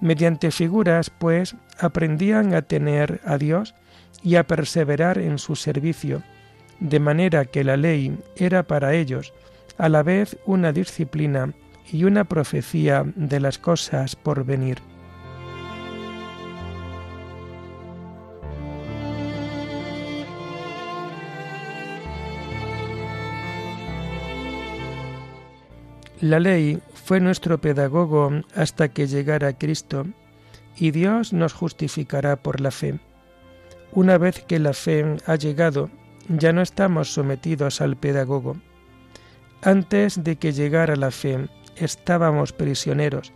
Mediante 0.00 0.50
figuras, 0.50 1.10
pues, 1.10 1.56
aprendían 1.78 2.54
a 2.54 2.62
tener 2.62 3.20
a 3.24 3.38
Dios 3.38 3.74
y 4.22 4.36
a 4.36 4.46
perseverar 4.46 5.18
en 5.18 5.38
su 5.38 5.56
servicio, 5.56 6.22
de 6.82 6.98
manera 6.98 7.44
que 7.44 7.62
la 7.62 7.76
ley 7.76 8.18
era 8.34 8.64
para 8.64 8.94
ellos 8.94 9.32
a 9.78 9.88
la 9.88 10.02
vez 10.02 10.36
una 10.46 10.72
disciplina 10.72 11.54
y 11.90 12.04
una 12.04 12.24
profecía 12.24 13.04
de 13.14 13.38
las 13.38 13.58
cosas 13.58 14.16
por 14.16 14.44
venir. 14.44 14.78
La 26.20 26.38
ley 26.38 26.80
fue 26.94 27.20
nuestro 27.20 27.60
pedagogo 27.60 28.30
hasta 28.54 28.88
que 28.88 29.06
llegara 29.06 29.56
Cristo 29.58 30.06
y 30.76 30.90
Dios 30.90 31.32
nos 31.32 31.52
justificará 31.52 32.36
por 32.36 32.60
la 32.60 32.70
fe. 32.70 32.98
Una 33.92 34.18
vez 34.18 34.40
que 34.44 34.58
la 34.58 34.72
fe 34.72 35.16
ha 35.26 35.36
llegado, 35.36 35.90
ya 36.28 36.52
no 36.52 36.62
estamos 36.62 37.12
sometidos 37.12 37.80
al 37.80 37.96
pedagogo. 37.96 38.56
Antes 39.62 40.22
de 40.24 40.36
que 40.36 40.52
llegara 40.52 40.96
la 40.96 41.10
fe, 41.10 41.48
estábamos 41.76 42.52
prisioneros, 42.52 43.32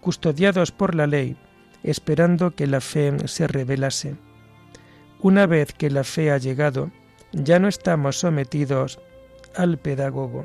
custodiados 0.00 0.72
por 0.72 0.94
la 0.94 1.06
ley, 1.06 1.36
esperando 1.82 2.54
que 2.54 2.66
la 2.66 2.80
fe 2.80 3.28
se 3.28 3.46
revelase. 3.46 4.16
Una 5.20 5.46
vez 5.46 5.72
que 5.72 5.90
la 5.90 6.04
fe 6.04 6.30
ha 6.30 6.38
llegado, 6.38 6.90
ya 7.32 7.58
no 7.58 7.68
estamos 7.68 8.18
sometidos 8.18 9.00
al 9.56 9.78
pedagogo. 9.78 10.44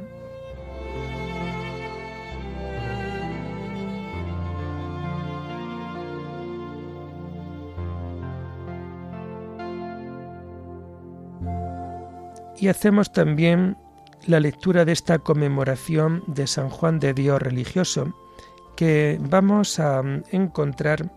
Y 12.64 12.70
hacemos 12.70 13.12
también 13.12 13.76
la 14.26 14.40
lectura 14.40 14.86
de 14.86 14.94
esta 14.94 15.20
conmemoración 15.20 16.24
de 16.28 16.48
San 16.48 16.70
Juan 16.70 16.98
de 16.98 17.14
Dios 17.14 17.42
religioso, 17.42 18.16
que 18.78 19.20
vamos 19.20 19.82
a 19.82 20.02
encontrar 20.32 21.12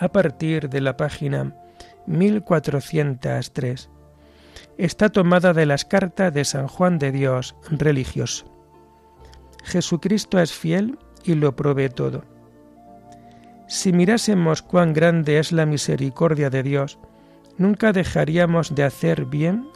a 0.00 0.08
partir 0.08 0.68
de 0.68 0.80
la 0.80 0.96
página 0.96 1.54
1403. 2.08 3.88
Está 4.78 5.10
tomada 5.10 5.52
de 5.52 5.64
las 5.64 5.84
cartas 5.84 6.34
de 6.34 6.44
San 6.44 6.66
Juan 6.66 6.98
de 6.98 7.12
Dios 7.12 7.54
religioso. 7.70 8.44
Jesucristo 9.62 10.40
es 10.40 10.52
fiel 10.52 10.98
y 11.22 11.36
lo 11.36 11.54
provee 11.54 11.88
todo. 11.88 12.24
Si 13.68 13.92
mirásemos 13.92 14.60
cuán 14.60 14.92
grande 14.92 15.38
es 15.38 15.52
la 15.52 15.66
misericordia 15.66 16.50
de 16.50 16.64
Dios, 16.64 16.98
nunca 17.58 17.92
dejaríamos 17.92 18.74
de 18.74 18.82
hacer 18.82 19.26
bien 19.26 19.68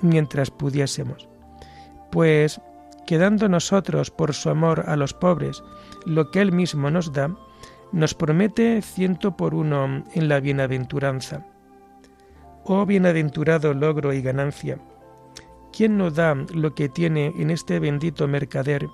mientras 0.00 0.50
pudiésemos. 0.50 1.28
Pues, 2.10 2.60
quedando 3.06 3.48
nosotros 3.48 4.10
por 4.10 4.34
su 4.34 4.50
amor 4.50 4.84
a 4.86 4.96
los 4.96 5.14
pobres 5.14 5.62
lo 6.06 6.30
que 6.30 6.40
Él 6.40 6.52
mismo 6.52 6.90
nos 6.90 7.12
da, 7.12 7.34
nos 7.92 8.14
promete 8.14 8.82
ciento 8.82 9.36
por 9.36 9.54
uno 9.54 10.04
en 10.14 10.28
la 10.28 10.40
bienaventuranza. 10.40 11.46
Oh 12.64 12.84
bienaventurado 12.84 13.72
logro 13.72 14.12
y 14.12 14.20
ganancia, 14.20 14.78
¿quién 15.72 15.96
nos 15.96 16.14
da 16.14 16.34
lo 16.34 16.74
que 16.74 16.88
tiene 16.88 17.32
en 17.38 17.50
este 17.50 17.78
bendito 17.78 18.28
mercader, 18.28 18.86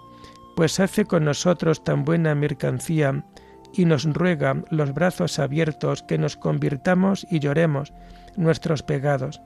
pues 0.54 0.78
hace 0.78 1.04
con 1.04 1.24
nosotros 1.24 1.82
tan 1.82 2.04
buena 2.04 2.34
mercancía 2.34 3.24
y 3.72 3.84
nos 3.84 4.04
ruega 4.04 4.62
los 4.70 4.94
brazos 4.94 5.38
abiertos 5.38 6.02
que 6.04 6.18
nos 6.18 6.36
convirtamos 6.36 7.26
y 7.28 7.40
lloremos 7.40 7.92
nuestros 8.36 8.82
pecados, 8.82 9.40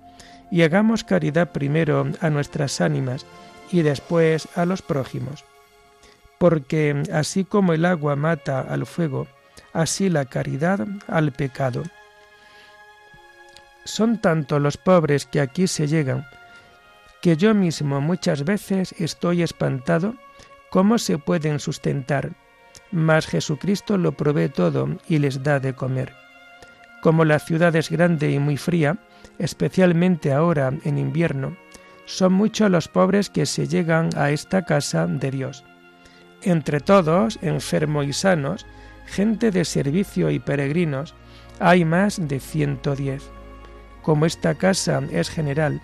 y 0.50 0.62
hagamos 0.62 1.04
caridad 1.04 1.52
primero 1.52 2.06
a 2.20 2.30
nuestras 2.30 2.80
ánimas 2.80 3.26
y 3.70 3.82
después 3.82 4.48
a 4.56 4.64
los 4.64 4.82
prójimos. 4.82 5.44
Porque 6.38 7.02
así 7.12 7.44
como 7.44 7.72
el 7.72 7.84
agua 7.84 8.16
mata 8.16 8.60
al 8.60 8.86
fuego, 8.86 9.26
así 9.72 10.08
la 10.08 10.24
caridad 10.24 10.86
al 11.06 11.32
pecado. 11.32 11.82
Son 13.84 14.20
tanto 14.20 14.58
los 14.58 14.76
pobres 14.76 15.26
que 15.26 15.40
aquí 15.40 15.66
se 15.66 15.86
llegan, 15.86 16.26
que 17.22 17.36
yo 17.36 17.54
mismo 17.54 18.00
muchas 18.00 18.44
veces 18.44 18.94
estoy 18.98 19.42
espantado 19.42 20.14
cómo 20.70 20.98
se 20.98 21.18
pueden 21.18 21.58
sustentar, 21.58 22.30
mas 22.90 23.26
Jesucristo 23.26 23.98
lo 23.98 24.12
provee 24.12 24.48
todo 24.48 24.88
y 25.08 25.18
les 25.18 25.42
da 25.42 25.58
de 25.58 25.74
comer. 25.74 26.14
Como 27.02 27.24
la 27.24 27.38
ciudad 27.38 27.74
es 27.76 27.90
grande 27.90 28.30
y 28.30 28.38
muy 28.38 28.56
fría, 28.56 28.98
especialmente 29.38 30.32
ahora 30.32 30.72
en 30.84 30.98
invierno, 30.98 31.56
son 32.04 32.32
muchos 32.32 32.70
los 32.70 32.88
pobres 32.88 33.28
que 33.30 33.46
se 33.46 33.68
llegan 33.68 34.10
a 34.16 34.30
esta 34.30 34.64
casa 34.64 35.06
de 35.06 35.30
Dios. 35.30 35.64
Entre 36.42 36.80
todos, 36.80 37.38
enfermos 37.42 38.06
y 38.06 38.12
sanos, 38.12 38.66
gente 39.06 39.50
de 39.50 39.64
servicio 39.64 40.30
y 40.30 40.38
peregrinos, 40.38 41.14
hay 41.60 41.84
más 41.84 42.28
de 42.28 42.40
ciento 42.40 42.94
diez. 42.94 43.24
Como 44.02 44.26
esta 44.26 44.54
casa 44.54 45.02
es 45.10 45.28
general, 45.28 45.82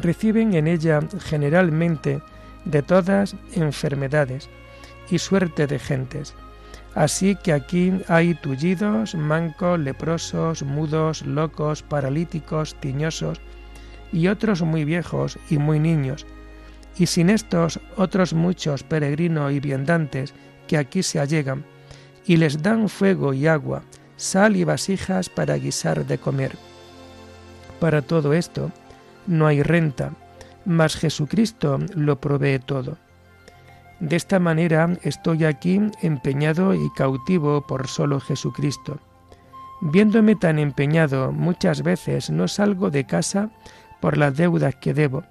reciben 0.00 0.54
en 0.54 0.66
ella 0.66 1.00
generalmente 1.24 2.20
de 2.64 2.82
todas 2.82 3.34
enfermedades 3.54 4.48
y 5.10 5.18
suerte 5.18 5.66
de 5.66 5.78
gentes. 5.78 6.34
Así 6.94 7.36
que 7.36 7.52
aquí 7.52 7.92
hay 8.08 8.34
tullidos, 8.34 9.14
mancos, 9.14 9.78
leprosos, 9.78 10.62
mudos, 10.62 11.24
locos, 11.24 11.82
paralíticos, 11.82 12.74
tiñosos, 12.80 13.40
y 14.12 14.28
otros 14.28 14.60
muy 14.62 14.84
viejos 14.84 15.38
y 15.48 15.56
muy 15.56 15.78
niños, 15.78 16.26
y 16.98 17.06
sin 17.06 17.30
estos 17.30 17.80
otros 17.96 18.34
muchos 18.34 18.82
peregrinos 18.82 19.52
y 19.52 19.60
viandantes 19.60 20.34
que 20.66 20.76
aquí 20.76 21.02
se 21.02 21.18
allegan, 21.18 21.64
y 22.26 22.36
les 22.36 22.62
dan 22.62 22.88
fuego 22.88 23.32
y 23.32 23.46
agua, 23.46 23.82
sal 24.16 24.56
y 24.56 24.64
vasijas 24.64 25.30
para 25.30 25.56
guisar 25.56 26.06
de 26.06 26.18
comer. 26.18 26.56
Para 27.80 28.02
todo 28.02 28.34
esto 28.34 28.70
no 29.26 29.46
hay 29.46 29.62
renta, 29.62 30.12
mas 30.66 30.94
Jesucristo 30.94 31.78
lo 31.94 32.20
provee 32.20 32.58
todo. 32.58 32.98
De 34.02 34.16
esta 34.16 34.40
manera 34.40 34.98
estoy 35.04 35.44
aquí 35.44 35.80
empeñado 36.02 36.74
y 36.74 36.90
cautivo 36.90 37.64
por 37.64 37.86
solo 37.86 38.18
Jesucristo. 38.18 38.98
Viéndome 39.80 40.34
tan 40.34 40.58
empeñado, 40.58 41.30
muchas 41.30 41.84
veces 41.84 42.28
no 42.28 42.48
salgo 42.48 42.90
de 42.90 43.06
casa 43.06 43.50
por 44.00 44.18
las 44.18 44.36
deudas 44.36 44.74
que 44.74 44.92
debo, 44.92 45.22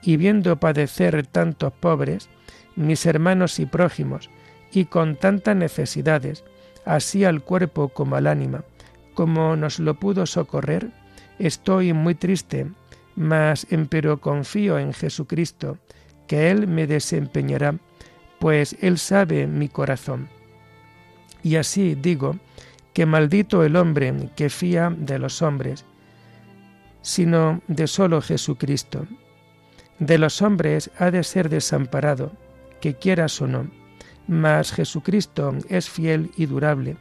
y 0.00 0.16
viendo 0.16 0.58
padecer 0.58 1.26
tantos 1.26 1.74
pobres, 1.74 2.30
mis 2.74 3.04
hermanos 3.04 3.58
y 3.58 3.66
prójimos, 3.66 4.30
y 4.72 4.86
con 4.86 5.16
tantas 5.16 5.54
necesidades, 5.54 6.42
así 6.86 7.26
al 7.26 7.42
cuerpo 7.42 7.90
como 7.90 8.16
al 8.16 8.28
ánima, 8.28 8.64
como 9.12 9.56
nos 9.56 9.78
lo 9.78 10.00
pudo 10.00 10.24
socorrer, 10.24 10.88
estoy 11.38 11.92
muy 11.92 12.14
triste, 12.14 12.66
mas 13.14 13.66
empero 13.68 14.22
confío 14.22 14.78
en 14.78 14.94
Jesucristo, 14.94 15.76
que 16.26 16.50
Él 16.50 16.66
me 16.66 16.86
desempeñará, 16.86 17.74
pues 18.38 18.76
Él 18.80 18.98
sabe 18.98 19.46
mi 19.46 19.68
corazón. 19.68 20.28
Y 21.42 21.56
así 21.56 21.94
digo, 21.94 22.36
que 22.92 23.06
maldito 23.06 23.62
el 23.62 23.76
hombre 23.76 24.30
que 24.36 24.48
fía 24.48 24.90
de 24.96 25.18
los 25.18 25.42
hombres, 25.42 25.84
sino 27.02 27.60
de 27.68 27.86
solo 27.86 28.22
Jesucristo. 28.22 29.06
De 29.98 30.18
los 30.18 30.42
hombres 30.42 30.90
ha 30.98 31.10
de 31.10 31.22
ser 31.22 31.48
desamparado, 31.48 32.32
que 32.80 32.94
quieras 32.94 33.40
o 33.40 33.46
no, 33.46 33.70
mas 34.26 34.72
Jesucristo 34.72 35.54
es 35.68 35.88
fiel 35.88 36.30
y 36.36 36.46
durable, 36.46 36.96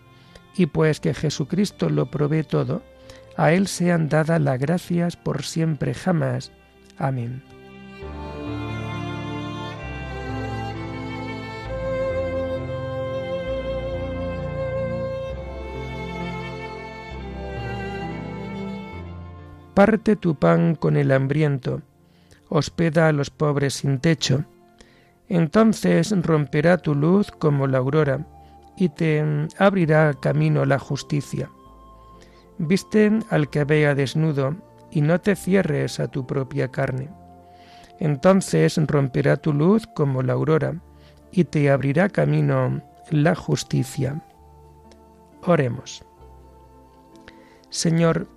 y 0.55 0.67
pues 0.67 0.99
que 0.99 1.13
Jesucristo 1.13 1.89
lo 1.89 2.11
provee 2.11 2.43
todo, 2.43 2.83
a 3.37 3.51
Él 3.53 3.67
sean 3.67 4.09
dadas 4.09 4.41
las 4.41 4.59
gracias 4.59 5.15
por 5.15 5.43
siempre 5.43 5.93
jamás. 5.93 6.51
Amén. 6.97 7.54
Parte 19.75 20.15
tu 20.15 20.35
pan 20.35 20.75
con 20.75 20.95
el 20.95 21.11
hambriento, 21.11 21.81
hospeda 22.47 23.09
a 23.09 23.11
los 23.11 23.29
pobres 23.29 23.73
sin 23.73 23.99
techo. 23.99 24.45
Entonces 25.27 26.13
romperá 26.21 26.77
tu 26.77 26.95
luz 26.95 27.29
como 27.29 27.67
la 27.67 27.79
aurora, 27.79 28.25
y 28.77 28.87
te 28.87 29.21
abrirá 29.57 30.13
camino 30.13 30.63
la 30.63 30.79
justicia. 30.79 31.49
Viste 32.57 33.19
al 33.29 33.49
que 33.49 33.65
vea 33.65 33.95
desnudo, 33.95 34.55
y 34.91 35.01
no 35.01 35.19
te 35.19 35.35
cierres 35.35 35.99
a 35.99 36.07
tu 36.07 36.25
propia 36.25 36.69
carne. 36.69 37.09
Entonces 37.99 38.79
romperá 38.87 39.35
tu 39.35 39.51
luz 39.51 39.87
como 39.93 40.23
la 40.23 40.33
aurora, 40.33 40.81
y 41.33 41.43
te 41.43 41.69
abrirá 41.69 42.07
camino 42.07 42.81
la 43.11 43.35
justicia. 43.35 44.21
Oremos. 45.43 46.05
Señor, 47.69 48.29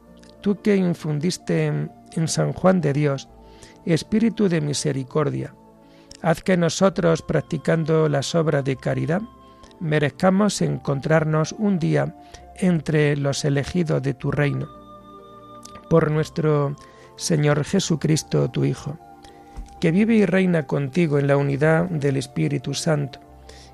tú 0.49 0.63
que 0.63 0.77
infundiste 0.77 1.67
en 1.67 2.27
San 2.27 2.55
Juan 2.55 2.81
de 2.81 2.95
Dios 2.95 3.29
espíritu 3.85 4.49
de 4.49 4.63
misericordia, 4.63 5.55
haz 6.23 6.43
que 6.43 6.57
nosotros, 6.57 7.21
practicando 7.21 8.09
las 8.09 8.35
obras 8.35 8.65
de 8.65 8.77
caridad, 8.77 9.21
merezcamos 9.79 10.63
encontrarnos 10.63 11.55
un 11.59 11.79
día 11.79 12.17
entre 12.57 13.15
los 13.19 13.45
elegidos 13.45 14.03
de 14.03 14.15
tu 14.15 14.31
reino. 14.31 14.69
Por 15.91 16.11
nuestro 16.11 16.75
Señor 17.17 17.63
Jesucristo, 17.65 18.51
tu 18.51 18.65
Hijo, 18.65 18.97
que 19.83 19.91
vive 19.91 20.15
y 20.15 20.25
reina 20.25 20.67
contigo 20.67 21.19
en 21.19 21.27
la 21.27 21.37
unidad 21.37 21.91
del 21.91 22.17
Espíritu 22.17 22.73
Santo, 22.73 23.21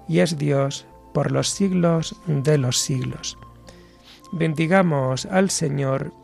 y 0.09 0.19
es 0.19 0.39
Dios 0.39 0.87
por 1.13 1.31
los 1.31 1.51
siglos 1.51 2.17
de 2.27 2.59
los 2.59 2.79
siglos. 2.81 3.39
Bendigamos 4.33 5.27
al 5.27 5.51
Señor 5.51 6.24